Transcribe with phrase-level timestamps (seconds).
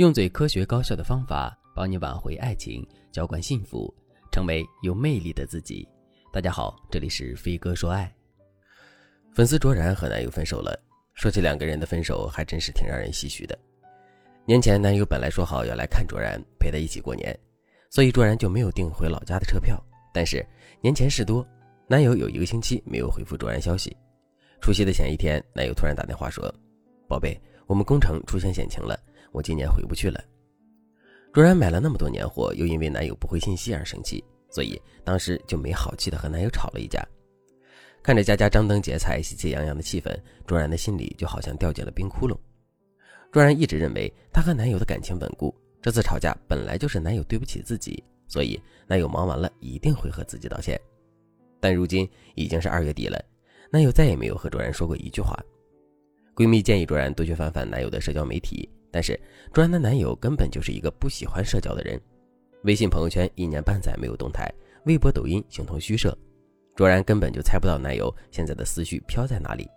[0.00, 3.94] 用最科学高效的方法帮你挽回爱情，浇灌幸福，
[4.32, 5.86] 成为有魅力的自己。
[6.32, 8.10] 大家好，这里是飞哥说爱。
[9.34, 10.74] 粉丝卓然和男友分手了。
[11.12, 13.58] 说起两个人的分手，还真是挺让人唏嘘的。
[14.46, 17.38] 年前，男友本来说好要来看卓然，陪她一起过年，
[17.90, 19.78] 所以卓然就没有订回老家的车票。
[20.14, 20.42] 但是
[20.80, 21.46] 年前事多，
[21.86, 23.94] 男友有一个星期没有回复卓然消息。
[24.62, 26.50] 除夕的前一天，男友突然打电话说
[27.06, 28.98] ：“宝贝，我们工程出现险情了。”
[29.32, 30.22] 我今年回不去了。
[31.32, 37.00] 卓然买了那么多年货，又因为男友不回信息而生气，所以当时就没好气的和男友吵了一架。
[38.02, 42.36] 看着家家张灯结彩、喜气洋洋的气氛，卓然的心里就好像掉进了冰窟窿。
[43.30, 50.80] 卓然一直认为她和男友的感情稳固，这次吵架本来就是男友对不起自己，所以男友忙完了一定会和自己道歉。
[51.60, 53.22] 但如今已经是二月底了，
[53.70, 55.38] 男友再也没有和卓然说过一句话。
[56.34, 58.68] 闺蜜建议卓然多去翻翻男友的社交媒体。
[58.90, 59.18] 但是
[59.52, 62.00] 卓然的男友根本就是一个不喜欢社交的人，
[62.64, 64.52] 微信朋友圈一年半载没有动态，
[64.86, 66.16] 微博、抖音形同虚设，
[66.74, 69.68] 卓然根本就猜不到男友现在的思绪飘在哪里。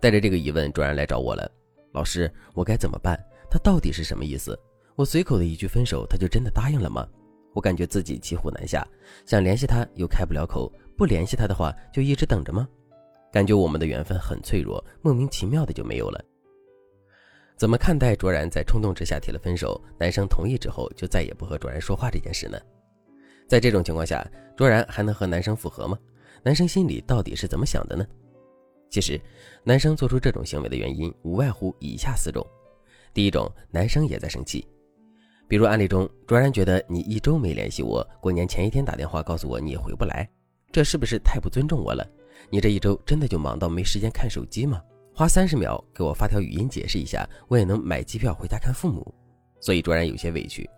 [0.00, 1.50] 带着这个疑问，卓然来找我了。
[1.92, 3.18] 老师，我该怎么办？
[3.50, 4.58] 他到底是什么意思？
[4.96, 7.06] 我随口的一句分手，他就真的答应了吗？
[7.54, 8.86] 我感觉自己骑虎难下，
[9.26, 12.66] 想联系他又开不了口，不联系他的话就一直等着吗？
[13.30, 16.22] 感觉我们的缘分很脆弱，莫名其妙的就没有了。
[17.56, 22.58] 怎么看待卓然在冲动之下提了分手，男生同意之后就再也不和卓然说话这件事呢？
[23.48, 25.98] 在这种情况下，卓然还能和男生复合吗？
[26.42, 28.04] 男生心里到底是怎么想的呢？
[28.90, 29.20] 其实，
[29.62, 32.44] 男生做出这种行为的原因无外乎以下四种：
[33.14, 34.66] 第一种，男生也在生气，
[35.46, 40.28] 比如案例中，卓然觉得你一周没联系我，过年前一天打电话告诉我你也回不来，
[40.72, 42.06] 这是不是太不尊重我了？
[42.50, 44.82] 你这一周真的就忙到没时间看手机吗？
[45.14, 49.14] 花三十秒给我发条语音解释一下，我也能买机票回家看父母，
[49.60, 50.68] 所以卓然有些委屈。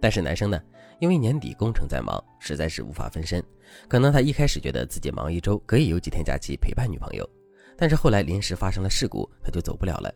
[0.00, 0.62] 但是男生呢，
[1.00, 3.42] 因为年底工程在忙，实在是无法分身。
[3.88, 7.28] 可能他一开始觉得自己忙一周可以有几天假期陪伴女朋友，
[7.76, 10.14] 但是后来临时发生了事故，他就走不了了。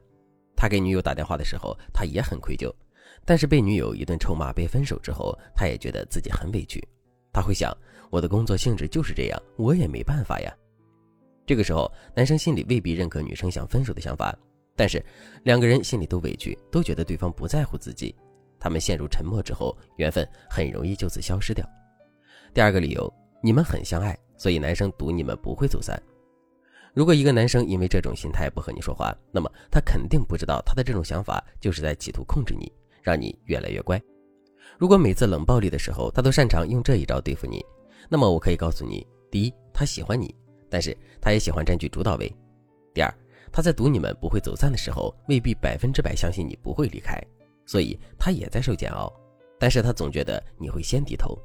[0.54, 2.72] 他给女友打电话的时候，他也很愧疚，
[3.24, 6.80] 但是被女友一顿臭骂，被分手之后，他也觉得自己很委屈。
[7.32, 7.76] 他会想，
[8.10, 10.54] 我的工作性质就是这样，我也没办法呀。
[11.48, 14.36] 这个时候，男生心里未必认可女生想分手的想法，
[14.76, 15.02] 但是
[15.44, 18.14] 两个人心里都委屈，都觉得对方不在乎自己，
[18.60, 21.66] 他们陷入沉默之后，缘分很容易就此消失掉。
[22.52, 23.10] 第二个理由，
[23.42, 25.98] 你们很相爱，所以男生赌你们不会走散。
[26.92, 32.70] 如果一个男生因为这种心态不和你说话，那么他肯定不知道他的这种想法就是在企图控制你，
[33.02, 33.98] 让你越来越乖。
[34.76, 37.64] 如果每次冷暴力的时候他都擅长用这一招对付你，
[38.06, 40.34] 那么我可以告诉你，第一，他喜欢你。
[40.70, 42.32] 但是他也喜欢占据主导位。
[42.94, 43.14] 第二，
[43.52, 47.20] 他在赌你们不会走散的时候，未必百分之百相信你不会离开，
[47.66, 49.12] 所以他也在受煎熬。
[49.58, 51.36] 但是他总觉得你会先低头。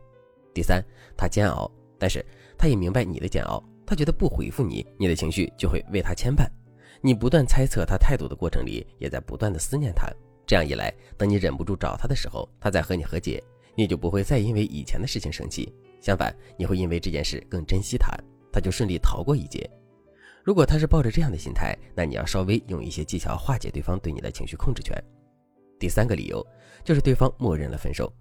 [0.53, 0.83] 第三，
[1.17, 2.23] 他煎熬，但是
[2.57, 3.63] 他也明白你的煎熬。
[3.85, 6.47] 他觉得不回复你，你的情绪就会为他牵绊。
[7.01, 10.07] 你不断猜测他态度的过程里，也在不断的思念他。
[10.45, 13.43] 这样一来，等你忍不住找他的时候，他再和你和解，
[13.75, 15.73] 你就不会再因为以前的事情生气。
[15.99, 18.15] 相反，你会因为这件事更珍惜他。
[18.53, 19.69] 他就顺利逃过一劫。
[20.43, 24.95] 如果他是抱着这样的心态，那你要稍微用一些技巧化解对方对你的情绪控制权。
[25.79, 26.45] 第三个理由
[26.83, 28.13] 就是对方默认了分手，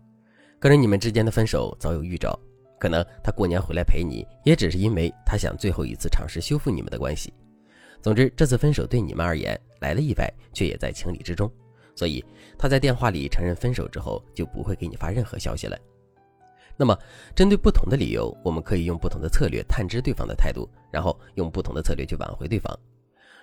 [0.59, 2.37] 可能你们之间的分手早有预兆，
[2.81, 7.33] 可能他过年回来陪你，也只是因为他想最后一次尝试修复你们的关系。
[8.01, 11.49] 总之，这次分手对你们而言来了意外，却也在情理之中，
[11.95, 12.25] 所以
[12.59, 15.79] 他在电话里承认分手之后，就不会给你发任何消息了。
[16.77, 16.99] 那么，
[17.35, 22.77] 针对不同的理由，我们可以用不同的策略探知对方的态度，然后用不同的策略去挽回对方。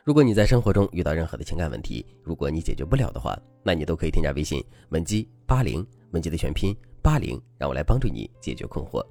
[0.04, 9.06] 如果你在生活中遇到任何的情感问题，如果你解决不了的话，那你都可以添加微信文姬八零，文姬的全拼八零，让我来帮助你解决困惑。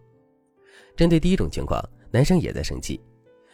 [0.96, 1.80] 针对第一种情况，
[2.10, 3.00] 男生也在生气，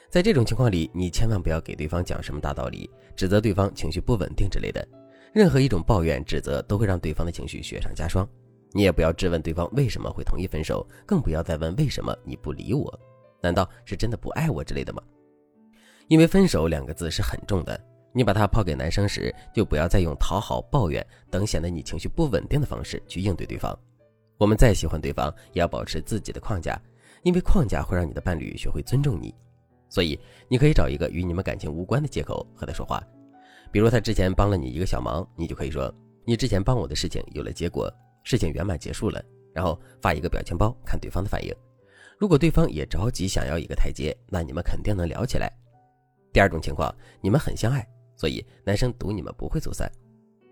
[0.08, 4.86] 在这种情况里，你千万不要给对方讲什么大道理，指责对方情绪不稳定之类的，
[5.34, 8.26] 任何一种抱怨、指责都会让对方的情绪雪上加霜。
[8.74, 13.00] 你也不要质问对方为什么会同意分手，更不要再问为什么你不理我，
[13.40, 15.00] 难道是真的不爱我之类的吗？
[16.08, 17.80] 因为分手两个字是很重的，
[18.12, 23.78] 你把它抛给男生时，就不要再用讨好、抱怨等显得你情绪不稳定的方式去应对对方。
[24.38, 26.76] 我们再喜欢对方，也要保持自己的框架，
[27.22, 29.32] 因为框架会让你的伴侣学会尊重你。
[29.88, 30.18] 所以，
[30.48, 33.00] 你可以找一个与你们感情无关的借口和他说话，
[33.70, 35.94] 比如他之前帮了你一个小忙，你就可以说
[36.26, 37.88] ：“你之前帮我的事情有了结果。”
[38.24, 41.54] 事情圆满结束了，然后发一个表情包，看对方的反应。
[42.18, 45.52] 如果对方也着急想要一个台阶，那你们肯定能聊起来。
[46.32, 47.86] 第二种情况，你们很相爱，
[48.16, 49.90] 所以男生赌你们不会走散。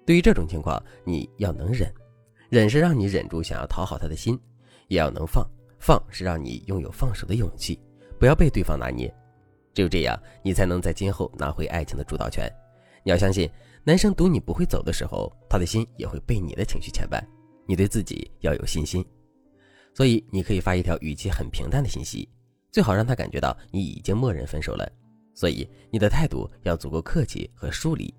[0.05, 1.93] 对于这种情况，你要能忍，
[2.51, 4.39] 忍是让你忍住想要讨好他的心，
[4.89, 5.45] 也要能放，
[5.79, 7.81] 放是让你拥有放手的勇气，
[8.19, 9.13] 不要被对方拿捏。
[9.73, 12.53] 只有这样，你才能在今后拿回爱情的主导权。
[13.05, 13.49] 你要相信，
[13.85, 17.21] 男生赌你不会走的时候，他的心也会被你的情绪牵绊。
[17.67, 19.05] 你对自己要有信心，
[19.95, 22.29] 所以你可以发一条语气很平淡的信息，
[22.71, 24.91] 最好让他感觉到你已经默认分手了。
[25.35, 28.13] 所以你的态度要足够客气和疏离。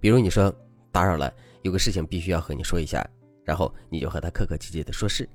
[0.00, 0.54] 比如你说。
[0.92, 1.30] 打扰了，
[1.60, 3.06] 有个事情必须要和你说一下，
[3.44, 5.28] 然后你就和他客客气气的说是，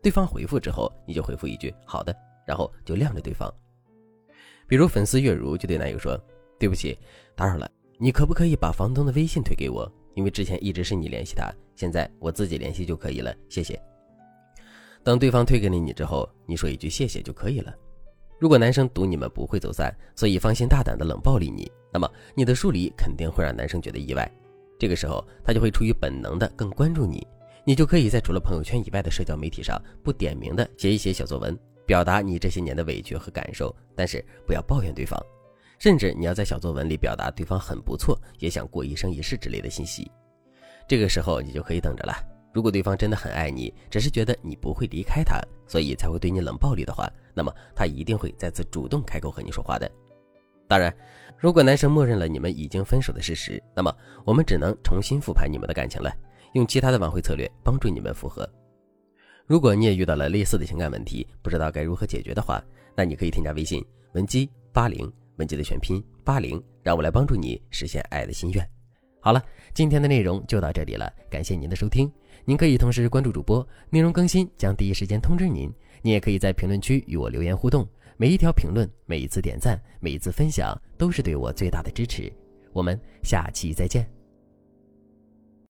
[0.00, 2.16] 对方回复之后，你就回复一句好的，
[2.46, 3.52] 然后就晾着对方。
[4.68, 6.16] 比如粉丝月如就对男友说
[6.60, 6.96] ：“对不起，
[7.34, 9.90] 打扰了，你可不可以把房东的微信推给我？
[10.20, 13.80] 因为之前一直是你联系他，现在我自己联系就可以了，谢谢。”
[15.02, 17.74] 等对方推给了你之后，你说一句谢谢就可以了。
[18.38, 24.30] 如果男生赌你们不会走散，所以放心大胆的冷暴力你，那么你的疏离肯定会让男生觉得意外。
[24.78, 27.26] 这个时候，他就会出于本能的更关注你，
[27.64, 35.18] 你就可以在除了朋友圈以外的社交媒体上不点名的写一写小作文，表达你这些年的委屈和感受，但是不要抱怨对方，
[35.80, 40.08] 甚至你要在小作文里表达对方很不错，也想过一生一世之类的信息。
[40.86, 42.14] 这个时候你就可以等着了。
[42.52, 49.90] 如果对方真的很爱你，只是觉得你不会离开他，所以才会对你冷暴力的话，那么他一定会再次主动开口和你说话的。
[50.68, 50.94] 当然，
[51.38, 53.90] 如果男生默认了你们已经分手的事实，那么
[54.24, 56.12] 我们只能重新复盘你们的感情了，
[56.52, 58.46] 用其他的挽回策略帮助你们复合。
[59.46, 62.62] 如果你也遇到了类似的情感问题，不知道该如何解决的话，
[62.94, 63.82] 那你可以添加微信
[64.12, 65.10] 文姬八零，
[65.40, 68.68] 文集的全拼八零，让我来帮助你实现爱的心愿。
[69.20, 69.42] 好了，
[69.72, 72.12] 今天的内容就到这里了，感谢您的收听。
[72.44, 75.72] 您可以同时关注主播，内容更新将第一时间通知您。
[76.02, 77.88] 您也可以在评论区与我留言互动。
[78.18, 82.30] 每一条评论，每一次点赞，每一次分享，都是对我最大的支持。
[82.72, 84.19] 我们下期再见。